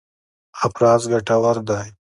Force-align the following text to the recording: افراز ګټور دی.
افراز 0.65 1.01
ګټور 1.11 1.57
دی. 1.67 1.87